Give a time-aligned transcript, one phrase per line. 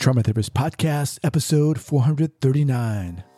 [0.00, 3.29] Trauma Therapist Podcast, episode 439.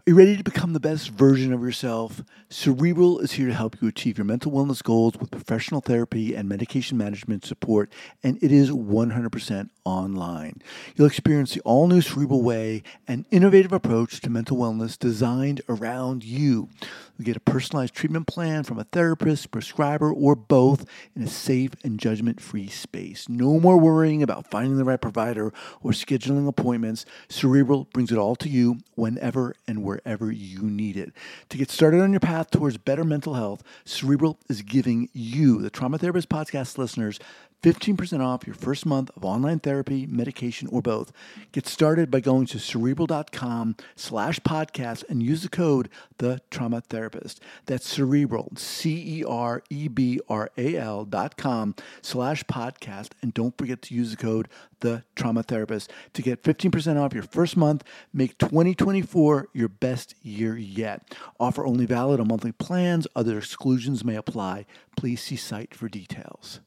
[0.00, 2.22] Are you ready to become the best version of yourself?
[2.48, 6.48] Cerebral is here to help you achieve your mental wellness goals with professional therapy and
[6.48, 7.92] medication management support,
[8.22, 10.62] and it is 100% online.
[10.96, 16.24] You'll experience the all new Cerebral Way, an innovative approach to mental wellness designed around
[16.24, 16.70] you.
[17.18, 21.72] You get a personalized treatment plan from a therapist, prescriber, or both in a safe
[21.84, 23.28] and judgment free space.
[23.28, 27.04] No more worrying about finding the right provider or scheduling appointments.
[27.28, 31.12] Cerebral brings it all to you whenever and wherever you need it.
[31.48, 35.70] To get started on your path towards better mental health, Cerebral is giving you, the
[35.70, 37.18] Trauma Therapist Podcast listeners,
[37.62, 41.12] 15% off your first month of online therapy, medication, or both.
[41.52, 47.40] Get started by going to cerebral.com slash podcast and use the code The Trauma Therapist.
[47.66, 53.10] That's cerebral, C E R E B R A L dot com slash podcast.
[53.20, 54.48] And don't forget to use the code
[54.80, 57.84] The Trauma Therapist to get 15% off your first month.
[58.12, 61.14] Make 2024 your best year yet.
[61.38, 63.06] Offer only valid on monthly plans.
[63.14, 64.64] Other exclusions may apply.
[64.96, 66.60] Please see site for details.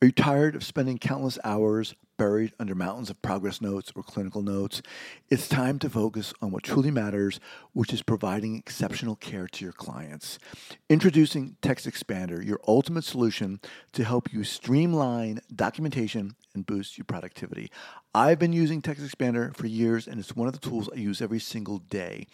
[0.00, 4.42] Are you tired of spending countless hours buried under mountains of progress notes or clinical
[4.42, 4.80] notes?
[5.28, 7.40] It's time to focus on what truly matters,
[7.72, 10.38] which is providing exceptional care to your clients.
[10.88, 13.58] Introducing Text Expander, your ultimate solution
[13.90, 17.68] to help you streamline documentation and boost your productivity.
[18.14, 21.20] I've been using Text Expander for years, and it's one of the tools I use
[21.20, 22.28] every single day.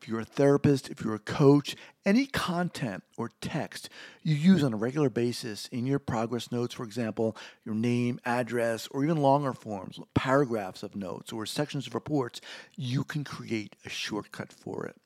[0.00, 1.74] If you're a therapist, if you're a coach,
[2.06, 3.88] any content or text
[4.22, 8.86] you use on a regular basis in your progress notes, for example, your name, address,
[8.92, 12.40] or even longer forms, paragraphs of notes or sections of reports,
[12.76, 14.96] you can create a shortcut for it.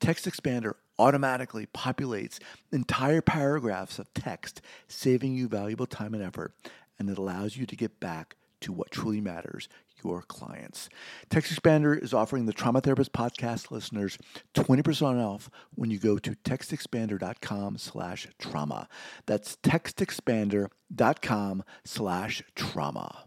[0.00, 2.38] Text Expander automatically populates
[2.72, 6.54] entire paragraphs of text, saving you valuable time and effort,
[6.98, 9.68] and it allows you to get back to what truly matters
[10.04, 10.88] your clients.
[11.30, 14.18] Text Expander is offering the Trauma Therapist podcast listeners
[14.54, 18.88] 20% off when you go to textexpander.com slash trauma.
[19.26, 23.24] That's textexpander.com slash trauma.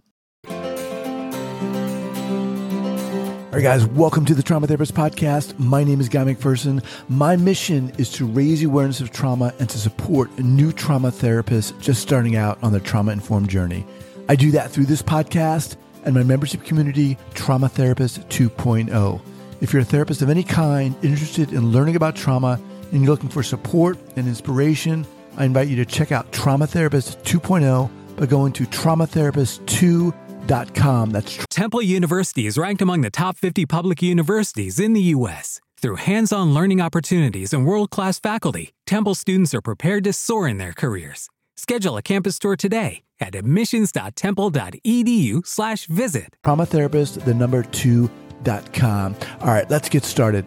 [3.52, 5.60] All right, guys, welcome to the Trauma Therapist Podcast.
[5.60, 6.82] My name is Guy McPherson.
[7.10, 12.02] My mission is to raise awareness of trauma and to support new trauma therapists just
[12.02, 13.86] starting out on their trauma informed journey.
[14.30, 19.22] I do that through this podcast and my membership community, Trauma Therapist 2.0.
[19.62, 22.60] If you're a therapist of any kind interested in learning about trauma
[22.92, 25.06] and you're looking for support and inspiration,
[25.38, 31.10] I invite you to check out Trauma Therapist 2.0 by going to traumatherapist2.com.
[31.12, 35.60] That's tra- Temple University is ranked among the top 50 public universities in the U.S.
[35.82, 40.48] Through hands on learning opportunities and world class faculty, Temple students are prepared to soar
[40.48, 41.28] in their careers.
[41.56, 46.36] Schedule a campus tour today at admissions.temple.edu slash visit.
[46.44, 48.10] Trauma Therapist, the number two
[48.44, 49.16] dot com.
[49.40, 50.46] All right, let's get started.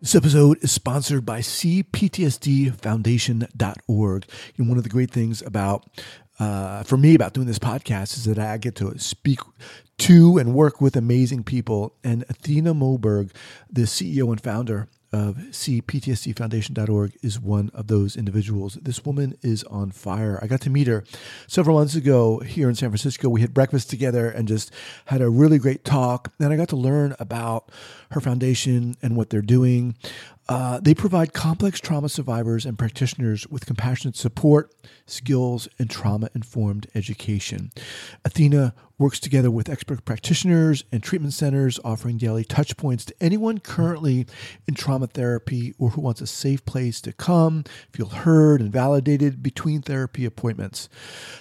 [0.00, 4.24] This episode is sponsored by CPTSDFoundation.org.
[4.56, 5.84] And one of the great things about,
[6.38, 9.40] uh, for me, about doing this podcast is that I get to speak
[9.98, 11.94] to and work with amazing people.
[12.02, 13.30] And Athena Moberg,
[13.70, 18.78] the CEO and founder of CPTSDFoundation.org is one of those individuals.
[18.80, 20.38] This woman is on fire.
[20.42, 21.04] I got to meet her
[21.46, 23.28] several months ago here in San Francisco.
[23.28, 24.70] We had breakfast together and just
[25.06, 26.32] had a really great talk.
[26.38, 27.70] And I got to learn about
[28.10, 29.96] her foundation and what they're doing.
[30.50, 34.74] Uh, they provide complex trauma survivors and practitioners with compassionate support,
[35.06, 37.70] skills, and trauma informed education.
[38.24, 43.58] Athena works together with expert practitioners and treatment centers, offering daily touch points to anyone
[43.58, 44.26] currently
[44.66, 47.62] in trauma therapy or who wants a safe place to come,
[47.92, 50.88] feel heard, and validated between therapy appointments.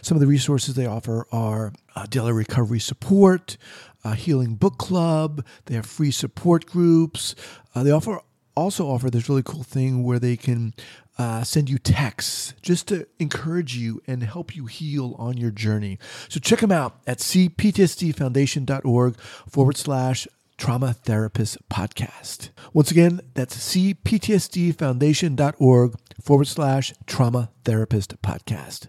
[0.03, 3.58] Some of the resources they offer are uh, daily recovery support,
[4.03, 7.34] a healing book club, they have free support groups,
[7.74, 8.22] uh, they offer
[8.59, 10.74] also offer this really cool thing where they can
[11.18, 16.00] uh, send you texts just to encourage you and help you heal on your journey.
[16.29, 20.28] So check them out at cptsdfoundation.org forward slash
[20.58, 22.50] trauma therapist podcast.
[22.73, 28.88] Once again, that's cptsdfoundation.org forward slash trauma therapist podcast.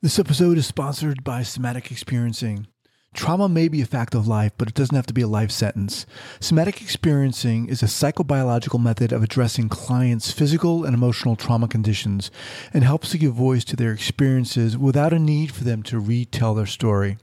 [0.00, 2.68] This episode is sponsored by Somatic Experiencing.
[3.14, 5.50] Trauma may be a fact of life, but it doesn't have to be a life
[5.50, 6.06] sentence.
[6.40, 12.30] Somatic experiencing is a psychobiological method of addressing clients' physical and emotional trauma conditions
[12.72, 16.54] and helps to give voice to their experiences without a need for them to retell
[16.54, 17.16] their story.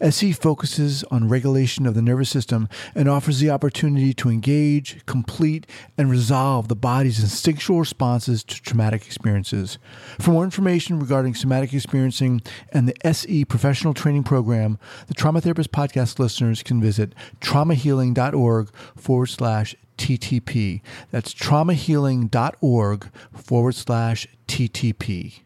[0.00, 5.66] SE focuses on regulation of the nervous system and offers the opportunity to engage, complete,
[5.96, 9.78] and resolve the body's instinctual responses to traumatic experiences.
[10.18, 12.42] For more information regarding somatic experiencing
[12.72, 19.26] and the SE professional training program, the Trauma Therapist podcast listeners can visit traumahealing.org forward
[19.26, 20.80] slash TTP.
[21.10, 25.40] That's traumahealing.org forward slash TTP.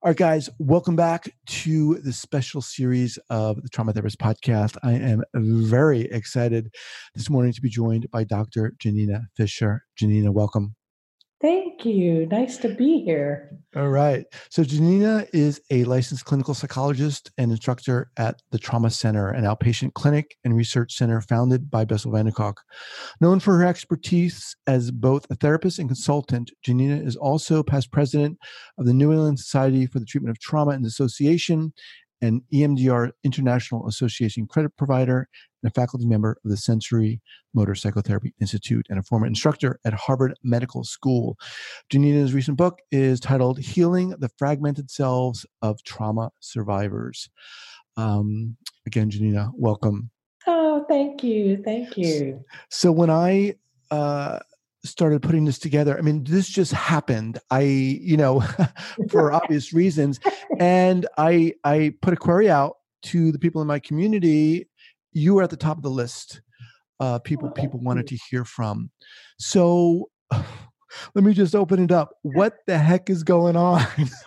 [0.00, 4.76] All right, guys, welcome back to the special series of the Trauma Therapist podcast.
[4.84, 6.72] I am very excited
[7.16, 8.74] this morning to be joined by Dr.
[8.78, 9.82] Janina Fisher.
[9.96, 10.76] Janina, welcome.
[11.40, 12.26] Thank you.
[12.26, 13.56] Nice to be here.
[13.76, 14.26] All right.
[14.50, 19.94] So, Janina is a licensed clinical psychologist and instructor at the Trauma Center, an outpatient
[19.94, 22.60] clinic and research center founded by Bessel van der Kolk.
[23.20, 28.36] Known for her expertise as both a therapist and consultant, Janina is also past president
[28.76, 31.72] of the New England Society for the Treatment of Trauma and Dissociation
[32.20, 35.28] and EMDR International Association credit provider
[35.62, 37.20] and a faculty member of the Sensory
[37.54, 41.36] Motor Psychotherapy Institute and a former instructor at Harvard Medical School.
[41.90, 47.30] Janina's recent book is titled Healing the Fragmented Selves of Trauma Survivors.
[47.96, 48.56] Um,
[48.86, 50.10] again, Janina, welcome.
[50.46, 51.62] Oh, thank you.
[51.62, 52.44] Thank you.
[52.70, 53.56] So when I
[53.90, 54.38] uh,
[54.84, 57.38] started putting this together, I mean, this just happened.
[57.50, 58.40] I, you know,
[59.10, 60.20] for obvious reasons,
[60.58, 64.68] and I I put a query out to the people in my community.
[65.12, 66.40] You were at the top of the list.
[67.00, 68.90] Uh, people people wanted to hear from.
[69.38, 72.10] So let me just open it up.
[72.22, 73.84] What the heck is going on?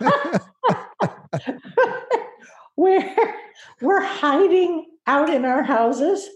[2.76, 3.34] we're
[3.80, 6.28] we're hiding out in our houses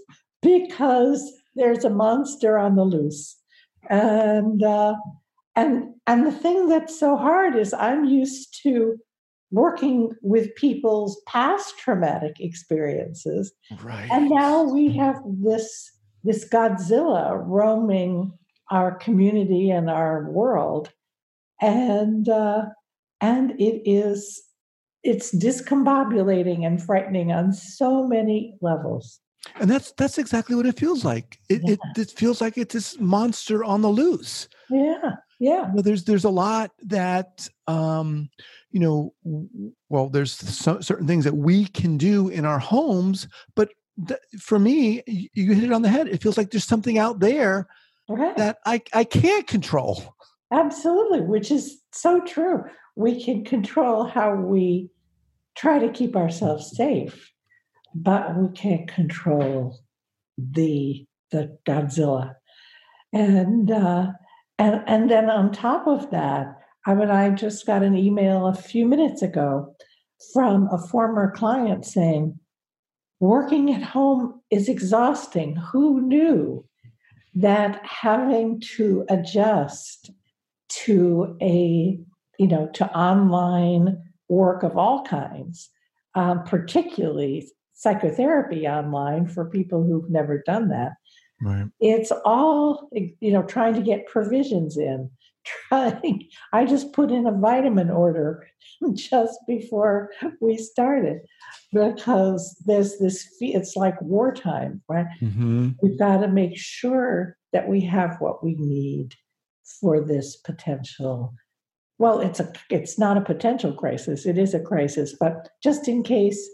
[0.42, 3.36] because there's a monster on the loose
[3.88, 4.94] and uh,
[5.54, 8.98] and and the thing that's so hard is i'm used to
[9.50, 13.52] working with people's past traumatic experiences.
[13.82, 14.08] Right.
[14.10, 15.92] And now we have this
[16.24, 18.32] this godzilla roaming
[18.70, 20.92] our community and our world.
[21.60, 22.66] And uh,
[23.20, 24.42] and it is
[25.02, 29.20] it's discombobulating and frightening on so many levels
[29.60, 31.38] and that's that's exactly what it feels like.
[31.48, 31.74] It, yeah.
[31.74, 34.48] it, it feels like it's this monster on the loose.
[34.70, 35.68] Yeah, yeah.
[35.68, 38.28] You know, there's there's a lot that um,
[38.70, 39.14] you know.
[39.88, 43.70] Well, there's some, certain things that we can do in our homes, but
[44.06, 46.08] th- for me, you, you hit it on the head.
[46.08, 47.68] It feels like there's something out there
[48.08, 48.36] right.
[48.36, 50.14] that I I can't control.
[50.52, 52.64] Absolutely, which is so true.
[52.94, 54.90] We can control how we
[55.56, 57.32] try to keep ourselves safe
[58.02, 59.78] but we can't control
[60.36, 62.34] the the Godzilla.
[63.12, 64.12] And uh,
[64.58, 68.54] and and then on top of that, I mean, I just got an email a
[68.54, 69.74] few minutes ago
[70.32, 72.38] from a former client saying,
[73.18, 75.56] "Working at home is exhausting.
[75.56, 76.66] Who knew
[77.34, 80.10] that having to adjust
[80.68, 81.98] to a
[82.38, 85.70] you know to online work of all kinds,
[86.14, 90.92] um, particularly psychotherapy online for people who've never done that.
[91.40, 91.66] Right.
[91.80, 95.10] It's all you know, trying to get provisions in.
[95.68, 96.28] Trying.
[96.52, 98.48] I just put in a vitamin order
[98.94, 101.20] just before we started
[101.72, 103.28] because there's this.
[103.38, 105.06] It's like wartime, right?
[105.22, 105.70] Mm-hmm.
[105.80, 109.14] We've got to make sure that we have what we need
[109.80, 111.32] for this potential
[111.98, 116.02] well it's a it's not a potential crisis it is a crisis but just in
[116.02, 116.48] case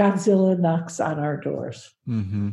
[0.00, 1.92] Godzilla knocks on our doors.
[2.08, 2.50] Mm-hmm.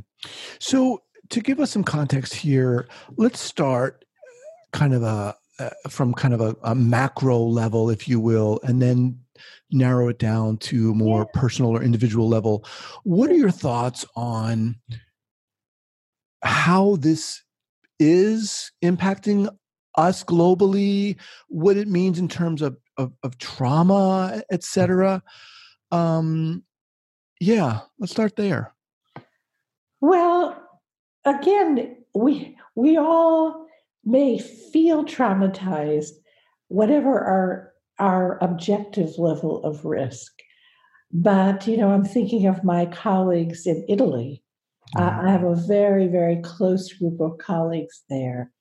[0.60, 4.04] So, to give us some context here, let's start
[4.74, 8.80] kind of a uh, from kind of a, a, macro level, if you will, and
[8.82, 9.20] then
[9.72, 12.64] narrow it down to a more personal or individual level.
[13.04, 14.76] What are your thoughts on
[16.44, 17.42] how this
[18.00, 19.50] is impacting
[19.96, 21.16] us globally?
[21.48, 25.24] What it means in terms of of, of trauma, et cetera?
[25.92, 26.64] Um,
[27.40, 28.74] yeah, let's start there.
[30.02, 30.62] Well,
[31.26, 33.68] again, we we all
[34.04, 36.14] may feel traumatized,
[36.68, 40.34] whatever our our objective level of risk.
[41.12, 44.44] But you know, I'm thinking of my colleagues in Italy.
[44.98, 48.52] Uh, I have a very very close group of colleagues there,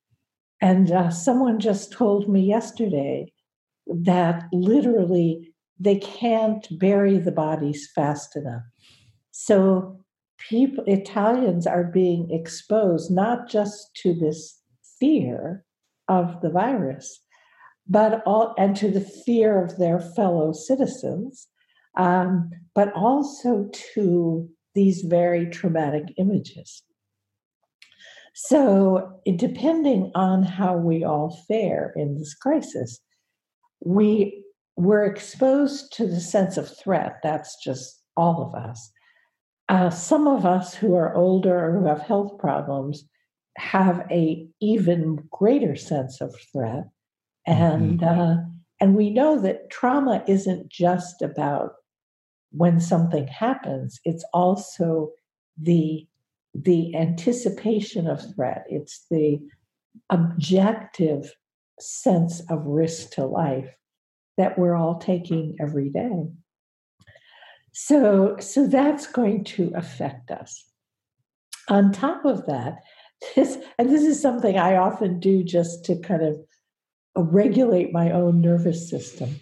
[0.61, 3.33] and uh, someone just told me yesterday
[3.87, 8.63] that literally they can't bury the bodies fast enough.
[9.31, 10.01] So
[10.39, 14.59] people Italians are being exposed not just to this
[14.99, 15.65] fear
[16.09, 17.21] of the virus,
[17.89, 21.47] but all and to the fear of their fellow citizens,
[21.97, 26.83] um, but also to these very traumatic images.
[28.35, 33.01] So, depending on how we all fare in this crisis,
[33.81, 34.45] we
[34.77, 37.19] we're exposed to the sense of threat.
[37.23, 38.91] That's just all of us.
[39.69, 43.05] Uh, some of us who are older or who have health problems
[43.57, 46.85] have a even greater sense of threat,
[47.47, 48.21] and mm-hmm.
[48.21, 48.37] uh,
[48.81, 51.73] and we know that trauma isn't just about
[52.53, 55.11] when something happens; it's also
[55.61, 56.07] the
[56.55, 58.67] the anticipation of threat.
[58.69, 59.41] It's the
[60.11, 61.35] objective
[61.81, 63.75] sense of risk to life
[64.37, 66.29] that we're all taking every day.
[67.73, 70.65] So, so that's going to affect us.
[71.69, 72.79] On top of that,
[73.35, 76.39] this, and this is something I often do just to kind of
[77.17, 79.41] regulate my own nervous system.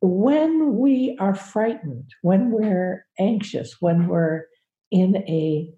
[0.00, 4.44] When we are frightened, when we're anxious, when we're
[4.90, 5.70] in a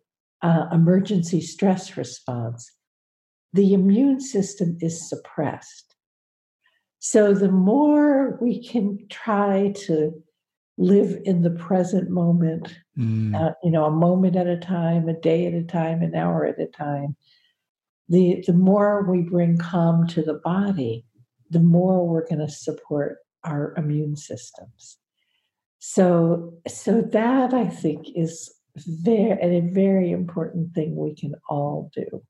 [0.42, 2.70] uh, emergency stress response,
[3.52, 5.87] the immune system is suppressed.
[6.98, 10.12] So the more we can try to
[10.76, 13.34] live in the present moment, mm.
[13.34, 16.44] uh, you know, a moment at a time, a day at a time, an hour
[16.44, 17.16] at a time,
[18.08, 21.04] the, the more we bring calm to the body,
[21.50, 24.98] the more we're going to support our immune systems.
[25.78, 32.22] So, so that I think is very a very important thing we can all do.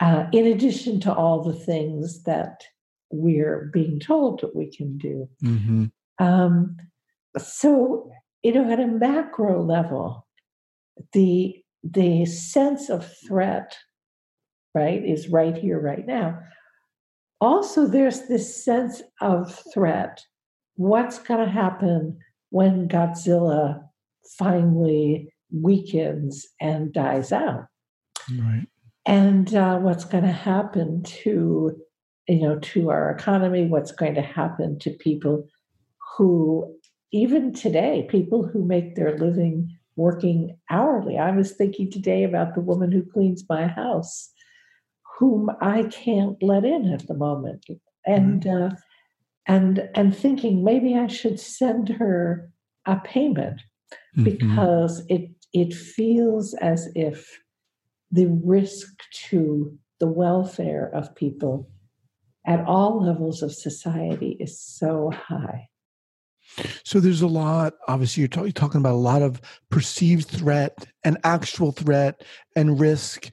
[0.00, 2.62] Uh, in addition to all the things that
[3.10, 5.28] we're being told that we can do.
[5.42, 5.84] Mm-hmm.
[6.18, 6.76] Um,
[7.38, 8.10] so,
[8.42, 10.26] you know, at a macro level,
[11.12, 13.76] the the sense of threat,
[14.74, 16.38] right, is right here, right now.
[17.40, 20.24] Also, there's this sense of threat.
[20.76, 22.18] What's going to happen
[22.50, 23.82] when Godzilla
[24.38, 27.66] finally weakens and dies out?
[28.36, 28.66] Right.
[29.04, 31.76] And uh, what's going to happen to
[32.28, 35.46] you know to our economy what's going to happen to people
[36.16, 36.74] who
[37.12, 42.60] even today people who make their living working hourly i was thinking today about the
[42.60, 44.30] woman who cleans my house
[45.18, 47.64] whom i can't let in at the moment
[48.04, 48.72] and mm-hmm.
[48.72, 48.76] uh,
[49.46, 52.50] and and thinking maybe i should send her
[52.86, 53.62] a payment
[54.16, 54.24] mm-hmm.
[54.24, 57.40] because it it feels as if
[58.10, 61.68] the risk to the welfare of people
[62.46, 65.68] at all levels of society is so high.
[66.84, 71.18] So there's a lot, obviously, you're, talk, talking about a lot of perceived threat and
[71.24, 72.22] actual threat
[72.54, 73.30] and risk.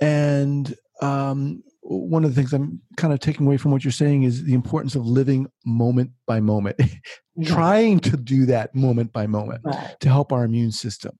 [0.00, 4.22] And um, one of the things I'm kind of taking away from what you're saying
[4.22, 6.80] is the importance of living moment by moment,
[7.44, 9.94] trying to do that moment by moment right.
[10.00, 11.18] to help our immune system.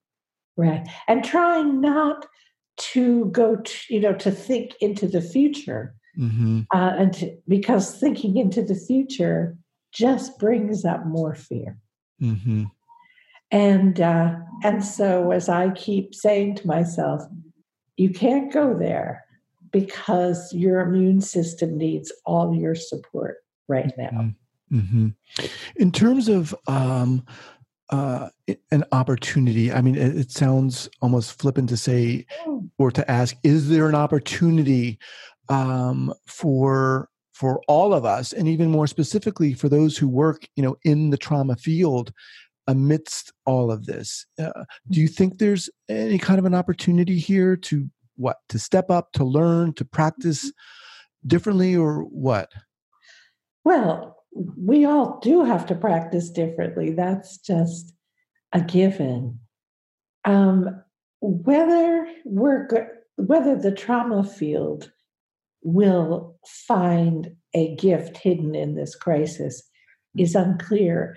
[0.57, 0.89] Right.
[1.09, 2.27] And trying not
[2.77, 6.63] to go, to, you know, to think into the future Mm-hmm.
[6.73, 9.57] Uh, and to, because thinking into the future
[9.93, 11.79] just brings up more fear.
[12.21, 12.65] Mm-hmm.
[13.51, 17.23] And uh, and so as I keep saying to myself,
[17.97, 19.25] you can't go there
[19.71, 24.33] because your immune system needs all your support right now.
[24.73, 24.79] Mm-hmm.
[24.79, 25.47] mm-hmm.
[25.77, 27.25] In terms of um,
[27.91, 28.29] uh,
[28.71, 32.69] an opportunity, I mean, it, it, sounds almost flippant to say mm.
[32.79, 34.99] or to ask, is there an opportunity
[35.49, 40.63] um, for for all of us, and even more specifically for those who work, you
[40.63, 42.13] know, in the trauma field
[42.69, 44.25] amidst all of this.
[44.39, 48.91] Uh, do you think there's any kind of an opportunity here to what to step
[48.91, 50.53] up, to learn, to practice
[51.27, 52.53] differently, or what?
[53.65, 56.93] Well, we all do have to practice differently.
[56.93, 57.95] That's just
[58.53, 59.41] a given.
[60.25, 60.83] Um,
[61.21, 62.69] whether we're
[63.17, 64.91] whether the trauma field
[65.65, 69.63] will find a gift hidden in this crisis
[70.17, 71.17] is unclear.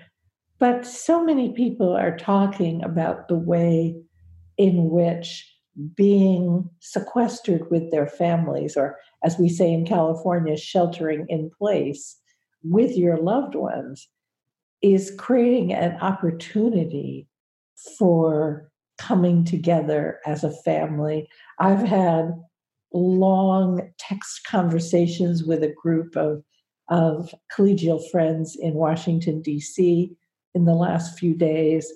[0.58, 3.94] But so many people are talking about the way
[4.56, 5.54] in which
[5.94, 12.18] being sequestered with their families, or as we say in California, sheltering in place
[12.64, 14.08] with your loved ones,
[14.82, 17.28] is creating an opportunity
[17.98, 21.28] for coming together as a family.
[21.60, 22.32] I've had
[22.92, 26.42] long text conversations with a group of,
[26.88, 30.12] of collegial friends in Washington, D.C.
[30.54, 31.92] in the last few days.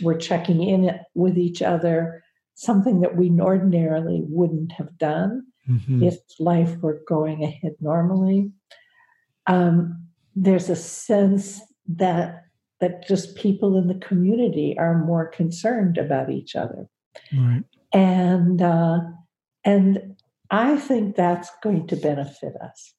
[0.00, 2.22] We're checking in with each other,
[2.54, 6.02] something that we ordinarily wouldn't have done mm-hmm.
[6.02, 8.50] if life were going ahead normally.
[9.46, 12.40] Um, there's a sense that
[12.80, 16.86] that just people in the community are more concerned about each other.
[17.32, 17.62] Right.
[17.92, 19.00] And uh,
[19.64, 20.13] and
[20.50, 22.94] I think that's going to benefit us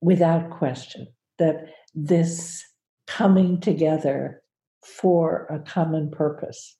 [0.00, 1.08] without question.
[1.38, 2.64] That this
[3.06, 4.42] coming together
[4.82, 6.76] for a common purpose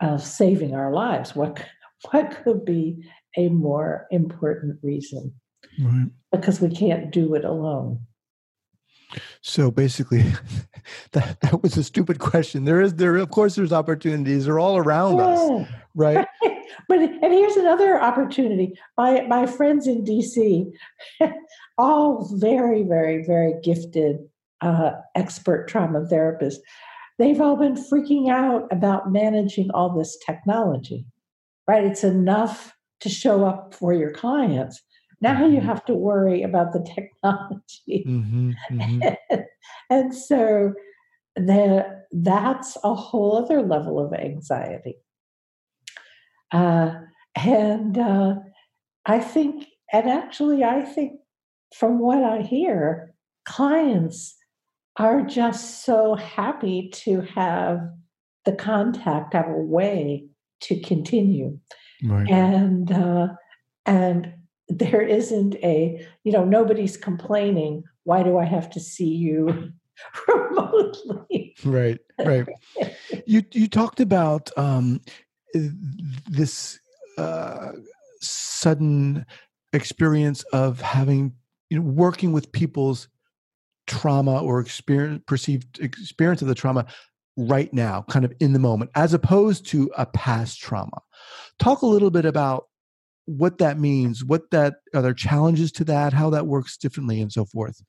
[0.00, 1.34] of saving our lives.
[1.34, 1.64] What
[2.10, 3.04] what could be
[3.36, 5.34] a more important reason?
[5.80, 6.10] Right.
[6.32, 8.00] Because we can't do it alone.
[9.42, 10.24] So basically,
[11.12, 12.64] that that was a stupid question.
[12.64, 14.44] There is there of course there's opportunities.
[14.44, 15.24] They're all around yeah.
[15.24, 16.26] us, right?
[16.86, 18.78] But and here's another opportunity.
[18.96, 20.70] My my friends in DC,
[21.78, 24.18] all very very very gifted
[24.60, 26.58] uh, expert trauma therapists,
[27.18, 31.06] they've all been freaking out about managing all this technology.
[31.66, 31.84] Right?
[31.84, 34.82] It's enough to show up for your clients,
[35.20, 35.66] now you mm-hmm.
[35.66, 38.04] have to worry about the technology.
[38.06, 39.40] Mm-hmm, mm-hmm.
[39.90, 40.74] and so
[41.34, 44.96] the, that's a whole other level of anxiety.
[46.52, 46.94] Uh,
[47.34, 48.34] and uh,
[49.06, 51.20] I think, and actually, I think
[51.74, 54.36] from what I hear, clients
[54.96, 57.80] are just so happy to have
[58.44, 60.26] the contact, have a way
[60.62, 61.58] to continue.
[62.02, 62.28] Right.
[62.28, 63.28] And uh,
[63.86, 64.32] and
[64.68, 69.72] there isn't a you know nobody's complaining why do i have to see you
[70.28, 71.54] remotely?
[71.64, 72.46] Right right.
[73.26, 75.00] You you talked about um,
[76.28, 76.78] this
[77.18, 77.72] uh,
[78.20, 79.26] sudden
[79.72, 81.34] experience of having
[81.68, 83.08] you know working with people's
[83.86, 86.86] trauma or experience perceived experience of the trauma
[87.36, 91.02] right now kind of in the moment as opposed to a past trauma.
[91.58, 92.67] Talk a little bit about
[93.28, 97.30] what that means, what that are there challenges to that, how that works differently, and
[97.30, 97.82] so forth.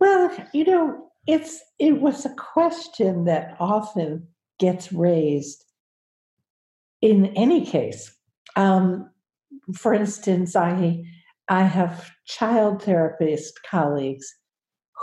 [0.00, 4.26] Well, you know, it's it was a question that often
[4.58, 5.64] gets raised
[7.02, 8.16] in any case.
[8.56, 9.10] Um,
[9.76, 11.04] for instance, I
[11.48, 14.34] I have child therapist colleagues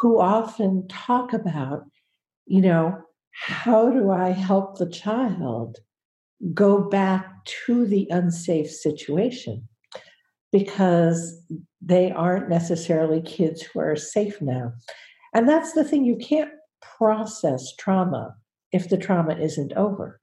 [0.02, 1.84] who often talk about,
[2.48, 2.98] you know,
[3.32, 5.78] how do I help the child
[6.54, 9.68] go back to the unsafe situation
[10.52, 11.42] because
[11.82, 14.74] they aren't necessarily kids who are safe now.
[15.34, 18.36] And that's the thing, you can't process trauma
[18.72, 20.20] if the trauma isn't over.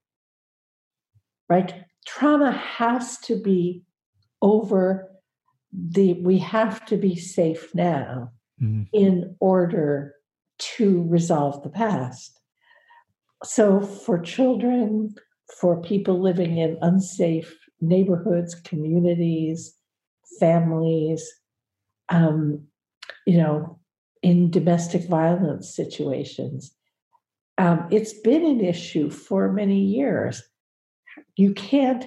[1.48, 1.85] Right?
[2.07, 3.83] Trauma has to be
[4.42, 5.11] over
[5.72, 8.83] the we have to be safe now mm-hmm.
[8.92, 10.14] in order
[10.59, 12.40] to resolve the past.
[13.44, 15.14] So for children,
[15.61, 19.74] for people living in unsafe neighborhoods, communities,
[20.40, 21.28] families,
[22.09, 22.66] um,
[23.26, 23.78] you know,
[24.22, 26.74] in domestic violence situations.
[27.59, 30.42] Um, it's been an issue for many years.
[31.37, 32.06] You can't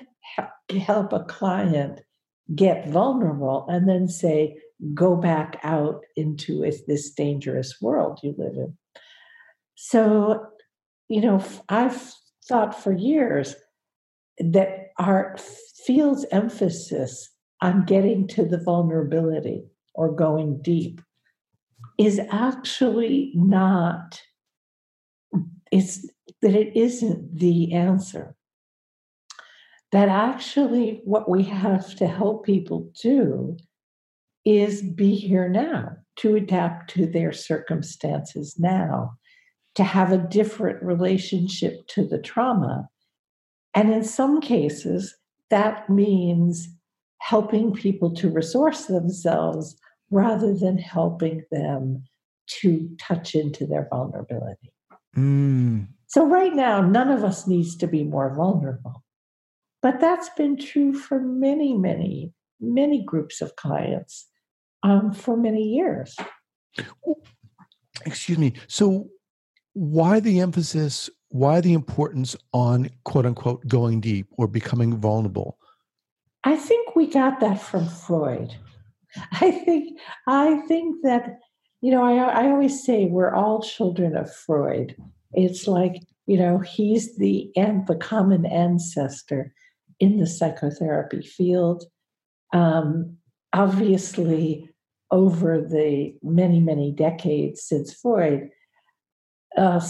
[0.70, 2.02] help a client
[2.56, 4.58] get vulnerable and then say,
[4.94, 8.78] go back out into this dangerous world you live in.
[9.76, 10.46] So,
[11.10, 12.14] you know, I've
[12.50, 13.56] thought for years
[14.40, 15.36] that our
[15.86, 17.30] field's emphasis
[17.62, 21.02] on getting to the vulnerability or going deep
[21.98, 24.22] is actually not
[25.72, 26.10] it's
[26.42, 28.36] that it isn't the answer.
[29.92, 33.58] That actually what we have to help people do
[34.46, 39.19] is be here now to adapt to their circumstances now
[39.80, 42.90] to have a different relationship to the trauma.
[43.74, 45.16] And in some cases,
[45.52, 46.68] that means
[47.20, 49.80] helping people to resource themselves
[50.12, 52.04] rather than helping them
[52.60, 54.74] to touch into their vulnerability.
[55.16, 55.88] Mm.
[56.08, 59.06] So, right now, none of us needs to be more vulnerable.
[59.82, 64.28] But that's been true for many, many, many groups of clients
[64.84, 66.18] um, for many years.
[68.06, 68.56] Excuse me.
[68.68, 69.08] So,
[69.74, 75.58] why the emphasis why the importance on quote unquote going deep or becoming vulnerable?
[76.44, 78.56] I think we got that from freud.
[79.34, 81.40] I think i think that
[81.82, 84.96] you know i, I always say we're all children of freud.
[85.34, 89.54] It's like you know he's the and the common ancestor
[90.00, 91.84] in the psychotherapy field
[92.54, 93.18] um,
[93.54, 94.70] obviously
[95.12, 98.50] over the many many decades since freud
[99.58, 99.82] uh,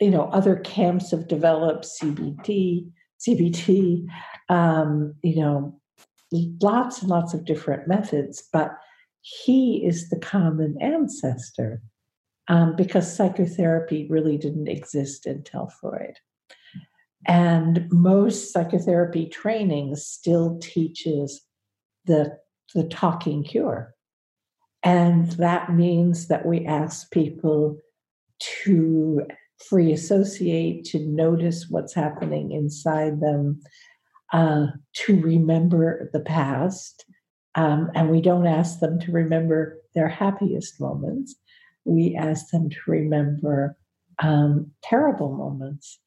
[0.00, 2.90] you know, other camps have developed CBT,
[3.26, 4.06] CBT,
[4.48, 5.78] um, you know,
[6.60, 8.72] lots and lots of different methods, but
[9.20, 11.82] he is the common ancestor.
[12.48, 16.18] um, because psychotherapy really didn't exist until Freud.
[17.26, 21.42] And most psychotherapy training still teaches
[22.04, 22.38] the,
[22.74, 23.94] the talking cure.
[24.82, 27.78] And that means that we ask people
[28.64, 29.26] to
[29.68, 33.60] free associate, to notice what's happening inside them,
[34.32, 37.04] uh, to remember the past.
[37.54, 41.34] Um, and we don't ask them to remember their happiest moments.
[41.84, 43.76] We ask them to remember
[44.18, 45.98] um, terrible moments.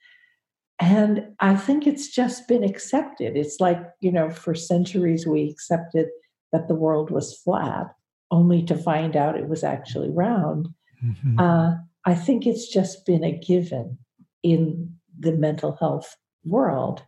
[0.80, 3.38] And I think it's just been accepted.
[3.38, 6.08] It's like, you know, for centuries we accepted
[6.52, 7.88] that the world was flat,
[8.32, 10.68] only to find out it was actually round.
[11.04, 11.40] Mm-hmm.
[11.40, 13.98] Uh, I think it's just been a given
[14.44, 17.04] in the mental health world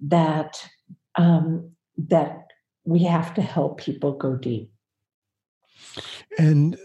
[0.00, 0.68] that
[1.16, 2.46] um, that
[2.84, 4.70] we have to help people go deep.
[6.38, 6.78] And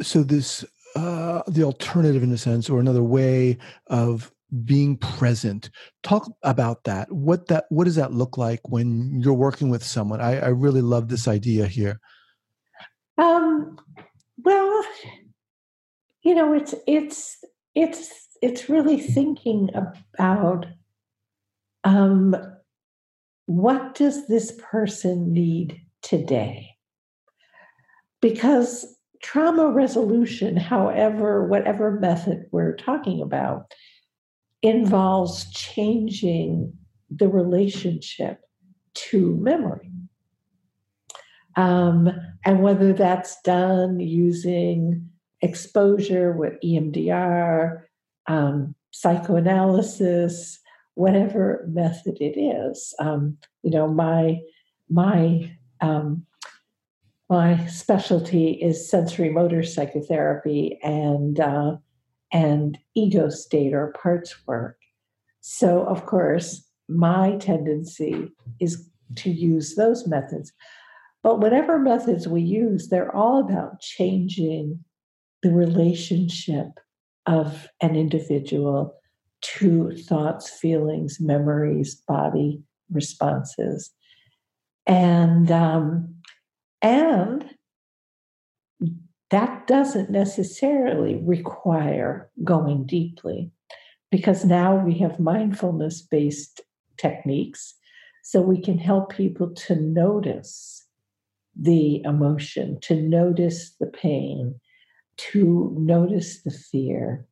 [0.00, 0.64] so this
[0.96, 4.32] uh, the alternative in a sense or another way of
[4.64, 5.70] being present
[6.02, 7.12] talk about that.
[7.12, 10.20] What that what does that look like when you're working with someone?
[10.20, 12.00] I, I really love this idea here.
[13.18, 13.78] Um
[14.38, 14.84] well
[16.28, 17.42] you know it's it's
[17.74, 20.66] it's it's really thinking about
[21.84, 22.36] um
[23.46, 26.68] what does this person need today?
[28.20, 33.72] Because trauma resolution however whatever method we're talking about
[34.60, 36.74] involves changing
[37.10, 38.40] the relationship
[38.92, 39.90] to memory.
[41.56, 42.10] Um,
[42.44, 45.08] and whether that's done using
[45.40, 47.82] exposure with EMDR,
[48.26, 50.58] um, psychoanalysis,
[50.94, 52.94] whatever method it is.
[52.98, 54.40] Um, you know, my
[54.90, 56.24] my um,
[57.28, 61.76] my specialty is sensorimotor psychotherapy and uh,
[62.32, 64.78] and ego state or parts work.
[65.40, 70.52] So, of course, my tendency is to use those methods.
[71.22, 74.84] But whatever methods we use, they're all about changing
[75.42, 76.68] the relationship
[77.26, 78.94] of an individual
[79.40, 83.90] to thoughts, feelings, memories, body responses,
[84.86, 86.14] and um,
[86.82, 87.44] and
[89.30, 93.50] that doesn't necessarily require going deeply,
[94.10, 96.62] because now we have mindfulness based
[96.96, 97.74] techniques,
[98.24, 100.86] so we can help people to notice
[101.54, 104.58] the emotion, to notice the pain,
[105.18, 107.26] to notice the fear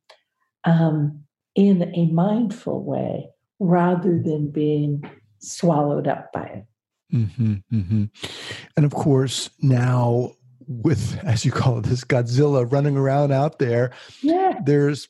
[0.63, 1.23] um,
[1.55, 6.65] in a mindful way rather than being swallowed up by it.
[7.13, 8.03] Mm-hmm, mm-hmm.
[8.75, 10.33] And of course, now
[10.67, 14.59] with, as you call it, this Godzilla running around out there, yeah.
[14.63, 15.07] there's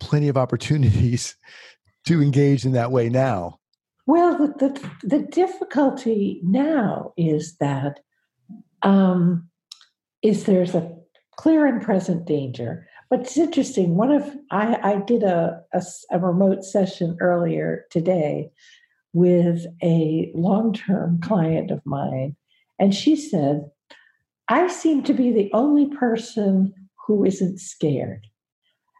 [0.00, 1.36] plenty of opportunities
[2.06, 3.58] to engage in that way now.
[4.06, 8.00] Well, the, the, the difficulty now is that
[8.82, 9.48] um,
[10.22, 10.99] is there's a
[11.40, 12.86] clear and present danger.
[13.08, 13.96] But it's interesting.
[13.96, 18.50] One of I, I did a, a, a remote session earlier today
[19.14, 22.36] with a long term client of mine,
[22.78, 23.70] and she said,
[24.48, 26.74] "I seem to be the only person
[27.06, 28.26] who isn't scared."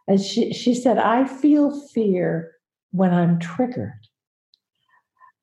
[0.07, 2.53] And she she said, "I feel fear
[2.89, 4.07] when I'm triggered.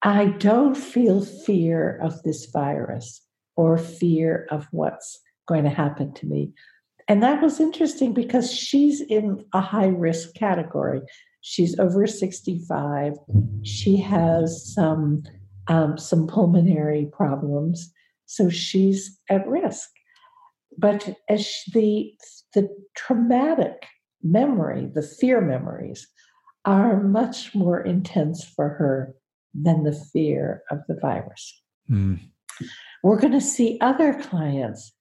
[0.03, 3.23] I don't feel fear of this virus
[3.55, 6.53] or fear of what's." going to happen to me.
[7.09, 11.01] And that was interesting because she's in a high risk category.
[11.41, 13.15] She's over 65.
[13.63, 15.23] She has some
[15.69, 17.93] um, some pulmonary problems,
[18.27, 19.89] so she's at risk.
[20.77, 23.87] But as she, the the traumatic
[24.23, 26.07] memory, the fear memories,
[26.65, 29.15] are much more intense for her
[29.55, 31.63] than the fear of the virus.
[31.91, 32.21] Mm.
[33.03, 34.93] We're going to see other clients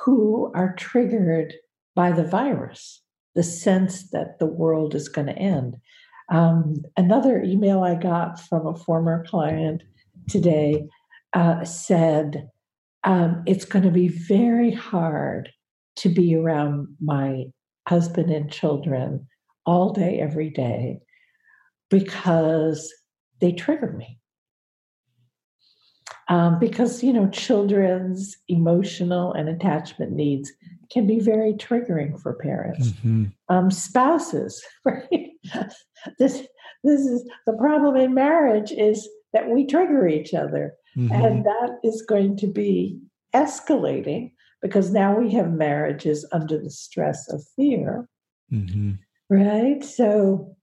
[0.00, 1.54] who are triggered
[1.94, 3.02] by the virus,
[3.34, 5.76] the sense that the world is going to end.
[6.30, 9.82] Um, another email I got from a former client
[10.28, 10.84] today
[11.34, 12.48] uh, said,
[13.04, 15.50] um, It's going to be very hard
[15.96, 17.44] to be around my
[17.88, 19.26] husband and children
[19.66, 21.00] all day, every day,
[21.90, 22.92] because
[23.40, 24.18] they trigger me
[26.32, 30.50] um, because you know children's emotional and attachment needs
[30.90, 33.24] can be very triggering for parents mm-hmm.
[33.48, 35.30] um, spouses right
[36.18, 36.46] this
[36.84, 41.12] this is the problem in marriage is that we trigger each other mm-hmm.
[41.12, 42.98] and that is going to be
[43.34, 48.08] escalating because now we have marriages under the stress of fear.
[48.52, 48.92] Mm-hmm.
[49.28, 49.84] Right.
[49.84, 50.56] So,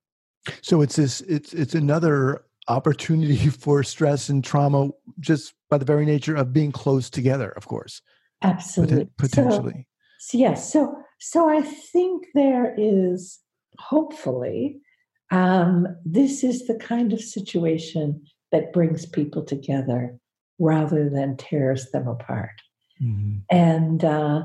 [0.62, 6.06] so it's this, it's, it's another opportunity for stress and trauma just by the very
[6.06, 8.02] nature of being close together, of course.
[8.42, 9.08] Absolutely.
[9.18, 9.88] Potentially.
[10.20, 10.72] So, so yes.
[10.72, 13.40] So, so I think there is
[13.78, 14.80] hopefully
[15.32, 20.18] um, this is the kind of situation that brings people together
[20.58, 22.62] rather than tears them apart.
[23.02, 23.38] Mm-hmm.
[23.50, 24.44] And uh,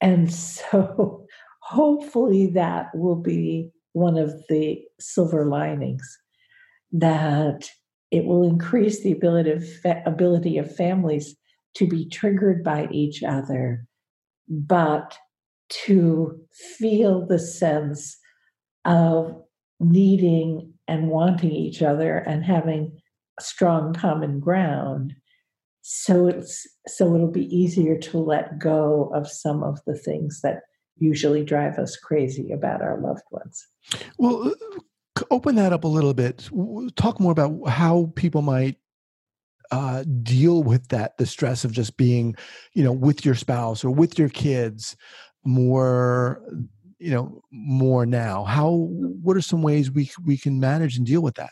[0.00, 1.26] and so
[1.62, 6.18] hopefully that will be one of the silver linings
[6.92, 7.70] that
[8.10, 9.64] it will increase the ability of,
[10.06, 11.36] ability of families
[11.74, 13.86] to be triggered by each other,
[14.48, 15.16] but
[15.68, 18.18] to feel the sense
[18.84, 19.40] of
[19.78, 23.00] needing and wanting each other and having
[23.38, 25.14] strong common ground.
[25.82, 30.60] So it's so it'll be easier to let go of some of the things that
[30.96, 33.66] usually drive us crazy about our loved ones.
[34.18, 34.54] Well
[35.30, 36.48] open that up a little bit.
[36.96, 38.76] Talk more about how people might
[39.70, 42.34] uh, deal with that the stress of just being
[42.72, 44.96] you know with your spouse or with your kids
[45.44, 46.42] more
[46.98, 48.44] you know more now.
[48.44, 48.88] How
[49.22, 51.50] what are some ways we we can manage and deal with that?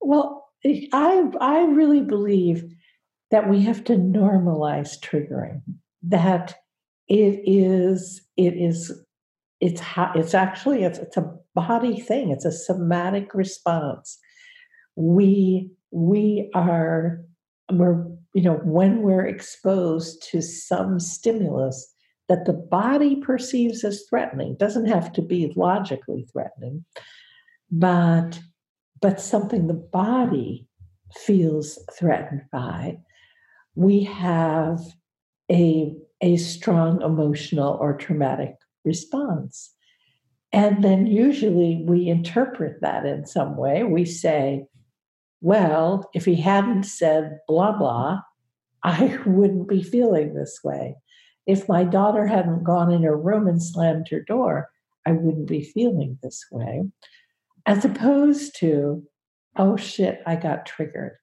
[0.00, 2.64] Well i i really believe
[3.30, 5.62] that we have to normalize triggering
[6.02, 6.56] that
[7.08, 8.92] it is it is
[9.60, 14.18] it's how it's actually it's, it's a body thing it's a somatic response.
[14.96, 17.24] We we are
[17.70, 21.92] we're you know when we're exposed to some stimulus
[22.28, 26.84] that the body perceives as threatening doesn't have to be logically threatening
[27.70, 28.40] but
[29.00, 30.66] but something the body
[31.12, 32.96] feels threatened by
[33.74, 34.80] we have
[35.50, 39.74] a, a strong emotional or traumatic response.
[40.52, 43.84] And then usually we interpret that in some way.
[43.84, 44.66] We say,
[45.40, 48.20] well, if he hadn't said blah, blah,
[48.82, 50.96] I wouldn't be feeling this way.
[51.46, 54.70] If my daughter hadn't gone in her room and slammed her door,
[55.06, 56.84] I wouldn't be feeling this way.
[57.66, 59.04] As opposed to,
[59.56, 61.16] oh shit, I got triggered.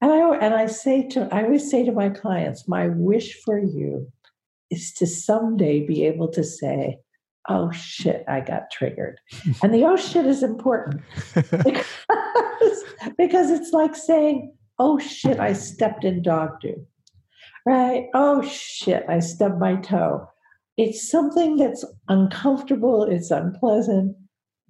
[0.00, 3.58] And I and I say to I always say to my clients, my wish for
[3.58, 4.10] you
[4.70, 6.98] is to someday be able to say,
[7.48, 9.20] "Oh shit, I got triggered,"
[9.62, 11.02] and the "oh shit" is important
[11.34, 12.84] because,
[13.16, 16.86] because it's like saying, "Oh shit, I stepped in dog do,"
[17.66, 18.06] right?
[18.14, 20.26] "Oh shit, I stubbed my toe."
[20.76, 23.04] It's something that's uncomfortable.
[23.04, 24.16] It's unpleasant,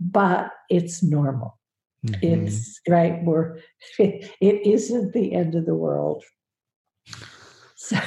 [0.01, 1.59] but it's normal.
[2.07, 2.47] Mm-hmm.
[2.47, 3.23] It's right.
[3.23, 3.59] We're
[3.99, 6.25] it, it isn't the end of the world.
[7.77, 7.99] So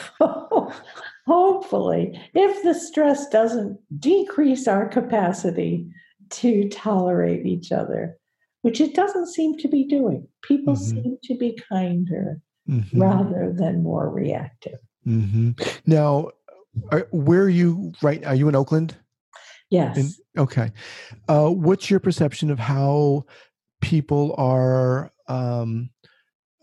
[1.26, 5.88] hopefully, if the stress doesn't decrease our capacity
[6.32, 8.18] to tolerate each other,
[8.62, 11.02] which it doesn't seem to be doing, people mm-hmm.
[11.02, 13.02] seem to be kinder mm-hmm.
[13.02, 14.80] rather than more reactive.
[15.06, 15.52] Mm-hmm.
[15.86, 16.30] Now,
[16.92, 18.24] are, where are you right?
[18.26, 18.96] Are you in Oakland?
[19.70, 19.98] Yes.
[19.98, 20.72] In, okay.
[21.28, 23.26] Uh, what's your perception of how
[23.82, 25.90] people are um,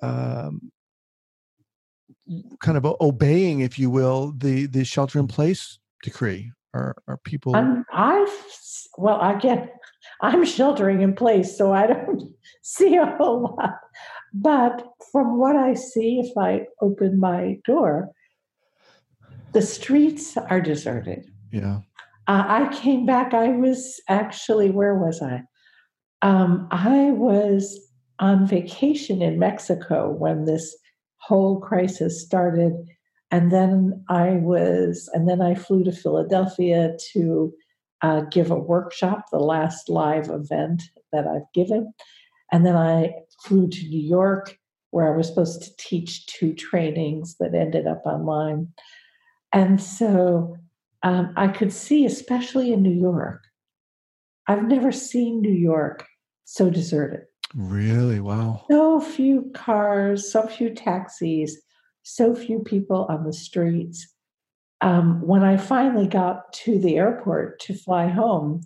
[0.03, 0.73] um,
[2.61, 6.53] kind of obeying, if you will, the the shelter in place decree?
[6.75, 7.57] Are are people?
[7.57, 8.27] Um, I
[8.99, 9.69] well, again,
[10.21, 12.23] I'm sheltering in place, so I don't
[12.63, 13.81] see a whole lot.
[14.33, 18.11] But from what I see, if I open my door,
[19.53, 21.31] the streets are deserted.
[21.51, 21.81] Yeah.
[22.29, 23.35] Uh, I came back.
[23.35, 25.43] I was actually, where was I?
[26.23, 27.89] Um, I was
[28.21, 30.77] on vacation in Mexico when this
[31.21, 32.73] whole crisis started.
[33.31, 37.53] And then I was, and then I flew to Philadelphia to
[38.03, 41.93] uh, give a workshop, the last live event that I've given.
[42.51, 43.13] And then I
[43.45, 44.59] flew to New York,
[44.91, 48.69] where I was supposed to teach two trainings that ended up online.
[49.53, 50.57] And so
[51.03, 53.45] um, I could see, especially in New York,
[54.49, 56.07] I've never seen New York
[56.45, 57.27] so deserted.
[57.55, 58.21] Really?
[58.21, 58.65] Wow.
[58.71, 61.61] So few cars, so few taxis,
[62.03, 64.09] so few people on the streets.
[64.81, 68.63] Um, when I finally got to the airport to fly home,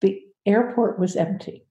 [0.00, 1.64] the airport was empty.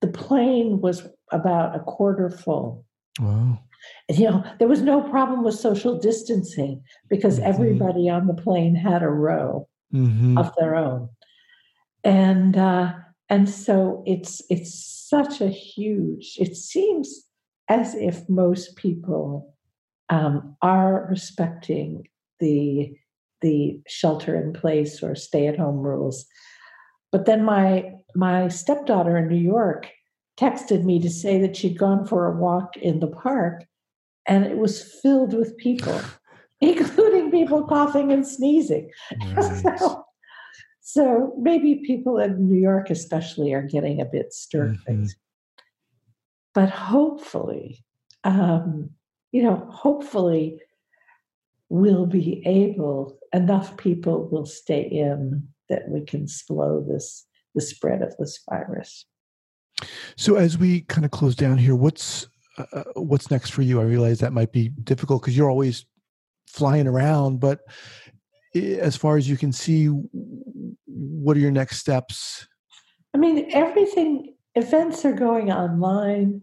[0.00, 2.84] The plane was about a quarter full.
[3.18, 3.58] Wow.
[4.08, 7.48] And, you know, there was no problem with social distancing because mm-hmm.
[7.48, 10.38] everybody on the plane had a row mm-hmm.
[10.38, 11.08] of their own.
[12.04, 12.94] And uh,
[13.30, 17.26] and so it's it's such a huge it seems
[17.68, 19.54] as if most people
[20.10, 22.08] um, are respecting
[22.40, 22.92] the
[23.40, 26.26] the shelter in place or stay at home rules.
[27.12, 29.88] But then my my stepdaughter in New York
[30.38, 33.64] texted me to say that she'd gone for a walk in the park
[34.26, 36.00] and it was filled with people,
[36.60, 38.90] including people coughing and sneezing.
[39.36, 39.78] Right.
[39.78, 40.04] so,
[40.92, 45.04] so, maybe people in New York, especially, are getting a bit stir mm-hmm.
[46.52, 47.84] But hopefully,
[48.24, 48.90] um,
[49.30, 50.60] you know, hopefully,
[51.68, 57.24] we'll be able, enough people will stay in that we can slow this
[57.54, 59.06] the spread of this virus.
[60.16, 62.26] So as we kind of close down here, what's
[62.58, 63.80] uh, uh what's next for you?
[63.80, 65.86] I realize that might be difficult because you're always
[66.48, 67.60] flying around, but
[68.54, 69.88] as far as you can see,
[70.94, 72.46] what are your next steps?
[73.14, 76.40] I mean, everything events are going online,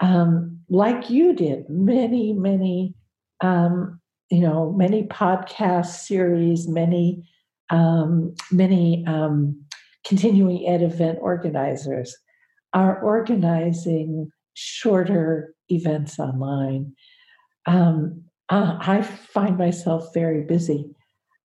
[0.00, 1.68] um, like you did.
[1.68, 2.94] Many, many,
[3.40, 7.28] um, you know, many podcast series, many,
[7.70, 9.62] um, many um,
[10.06, 12.16] continuing ed event organizers
[12.72, 16.94] are organizing shorter events online.
[18.48, 20.86] Uh, I find myself very busy.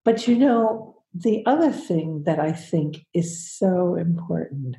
[0.04, 4.78] But you know, the other thing that I think is so important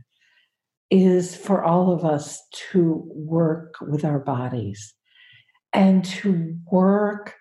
[0.90, 4.94] is for all of us to work with our bodies
[5.72, 7.34] and to work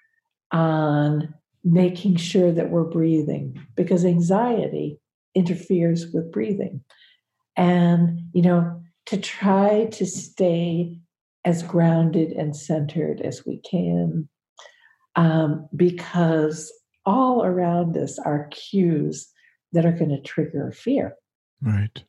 [0.51, 4.99] on making sure that we're breathing because anxiety
[5.35, 6.83] interferes with breathing.
[7.55, 10.99] And, you know, to try to stay
[11.45, 14.29] as grounded and centered as we can
[15.15, 16.71] um, because
[17.05, 19.29] all around us are cues
[19.73, 21.13] that are going to trigger fear.
[21.61, 22.03] Right.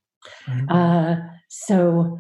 [0.69, 1.17] Uh,
[1.49, 2.19] so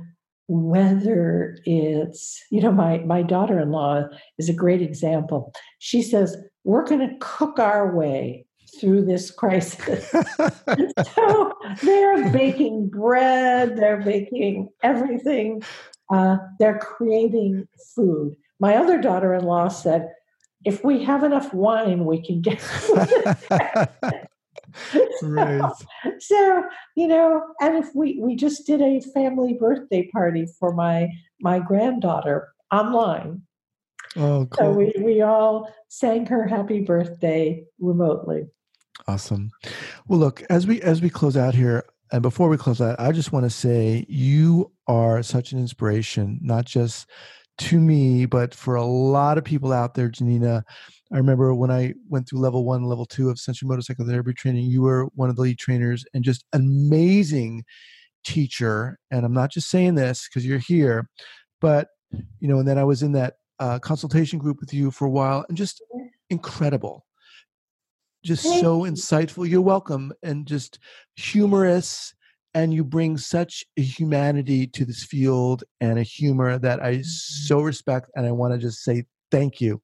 [0.48, 4.02] whether it's you know my my daughter-in-law
[4.37, 8.44] is a great example she says we're going to cook our way
[8.78, 10.09] through this crisis.
[11.14, 11.52] so
[11.83, 15.62] they're baking bread, they're baking everything,
[16.12, 18.37] uh, they're creating food.
[18.59, 20.09] My other daughter in law said,
[20.64, 22.61] if we have enough wine, we can get
[25.23, 25.62] right.
[25.77, 25.87] So,
[26.18, 26.64] so,
[26.96, 31.09] you know, and if we we just did a family birthday party for my
[31.40, 33.42] my granddaughter online.
[34.16, 34.59] Oh, cool.
[34.59, 38.49] So we, we all sang her happy birthday remotely.
[39.07, 39.51] Awesome.
[40.09, 43.12] Well, look, as we as we close out here, and before we close out, I
[43.12, 47.07] just want to say you are such an inspiration, not just
[47.61, 50.64] to me, but for a lot of people out there, Janina.
[51.12, 54.83] I remember when I went through level one, level two of sensorimotor psychotherapy training, you
[54.83, 57.64] were one of the lead trainers and just amazing
[58.25, 58.99] teacher.
[59.11, 61.09] And I'm not just saying this because you're here,
[61.61, 61.88] but
[62.38, 65.11] you know, and then I was in that uh, consultation group with you for a
[65.11, 65.83] while and just
[66.31, 67.05] incredible
[68.23, 68.92] just Thank so you.
[68.92, 69.49] insightful.
[69.49, 70.79] You're welcome, and just
[71.16, 72.14] humorous.
[72.54, 77.56] And you bring such a humanity to this field and a humor that I so
[77.56, 77.66] mm-hmm.
[77.66, 78.10] respect.
[78.16, 79.80] And I want to just say thank you.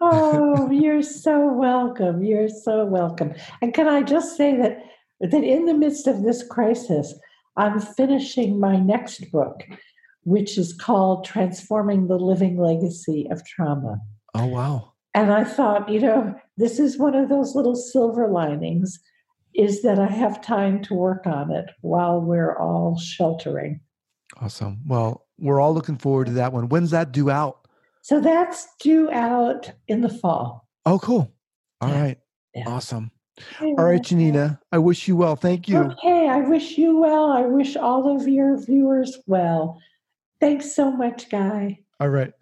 [0.00, 2.22] oh, you're so welcome.
[2.22, 3.34] You're so welcome.
[3.60, 4.84] And can I just say that
[5.20, 7.14] that in the midst of this crisis,
[7.56, 9.64] I'm finishing my next book,
[10.22, 13.98] which is called Transforming the Living Legacy of Trauma.
[14.34, 14.92] Oh, wow.
[15.14, 18.98] And I thought, you know, this is one of those little silver linings
[19.54, 23.80] is that I have time to work on it while we're all sheltering.
[24.40, 24.80] Awesome.
[24.86, 26.68] Well, we're all looking forward to that one.
[26.68, 27.68] When's that due out?
[28.02, 30.68] So that's due out in the fall.
[30.84, 31.32] Oh, cool.
[31.80, 32.02] All yeah.
[32.02, 32.18] right.
[32.54, 32.68] Yeah.
[32.68, 33.10] Awesome.
[33.60, 35.34] All right, Janina, I wish you well.
[35.34, 35.78] Thank you.
[35.78, 37.32] Okay, I wish you well.
[37.32, 39.80] I wish all of your viewers well.
[40.40, 41.80] Thanks so much, Guy.
[41.98, 42.32] All right.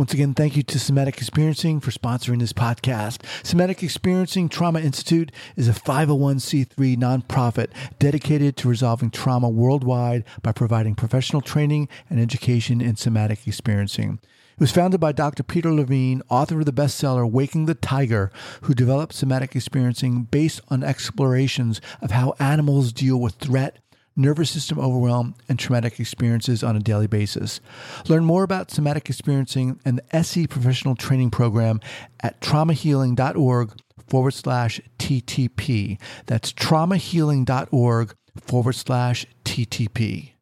[0.00, 3.22] Once again, thank you to Somatic Experiencing for sponsoring this podcast.
[3.44, 10.94] Somatic Experiencing Trauma Institute is a 501c3 nonprofit dedicated to resolving trauma worldwide by providing
[10.94, 14.20] professional training and education in somatic experiencing.
[14.54, 15.42] It was founded by Dr.
[15.42, 18.32] Peter Levine, author of the bestseller Waking the Tiger,
[18.62, 23.76] who developed somatic experiencing based on explorations of how animals deal with threat
[24.20, 27.60] nervous system overwhelm, and traumatic experiences on a daily basis.
[28.08, 31.80] Learn more about somatic experiencing and the SE Professional Training Program
[32.20, 33.72] at traumahealing.org
[34.08, 35.98] forward slash TTP.
[36.26, 40.32] That's traumahealing.org forward slash TTP.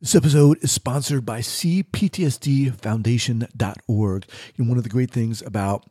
[0.00, 4.26] This episode is sponsored by CPTSDFoundation.org.
[4.56, 5.84] And one of the great things about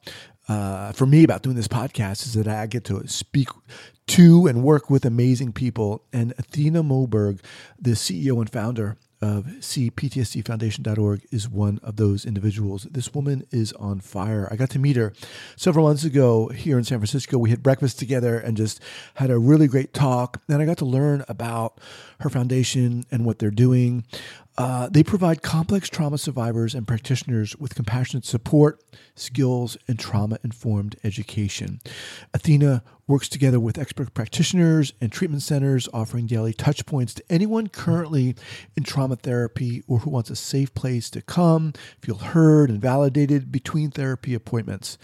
[0.49, 3.49] uh, for me about doing this podcast is that I get to speak
[4.07, 6.03] to and work with amazing people.
[6.11, 7.39] And Athena Moberg,
[7.79, 12.87] the CEO and founder of cptsdfoundation.org is one of those individuals.
[12.89, 14.47] This woman is on fire.
[14.49, 15.13] I got to meet her
[15.55, 17.37] several months ago here in San Francisco.
[17.37, 18.81] We had breakfast together and just
[19.15, 20.41] had a really great talk.
[20.47, 21.79] And I got to learn about
[22.21, 24.05] her foundation and what they're doing.
[24.59, 28.83] Uh, they provide complex trauma survivors and practitioners with compassionate support,
[29.15, 31.79] skills, and trauma informed education.
[32.33, 37.67] Athena works together with expert practitioners and treatment centers, offering daily touch points to anyone
[37.67, 38.35] currently
[38.75, 43.53] in trauma therapy or who wants a safe place to come, feel heard, and validated
[43.53, 44.97] between therapy appointments.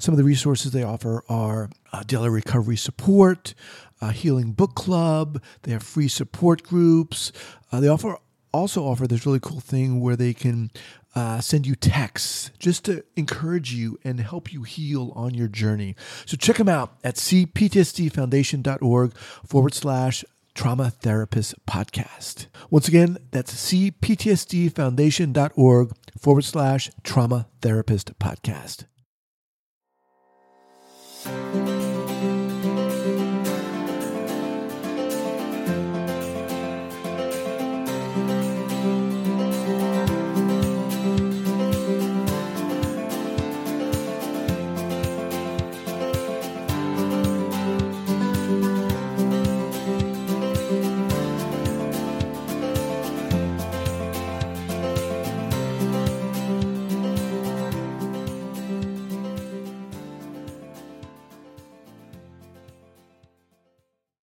[0.00, 3.54] Some of the resources they offer are uh, daily recovery support,
[4.00, 7.30] a healing book club, they have free support groups,
[7.70, 8.18] uh, they offer
[8.56, 10.70] also offer this really cool thing where they can
[11.14, 15.96] uh, send you texts just to encourage you and help you heal on your journey.
[16.26, 22.46] So check them out at cptsdfoundation.org forward slash trauma therapist podcast.
[22.70, 28.84] Once again, that's cptsdfoundation.org forward slash trauma therapist podcast.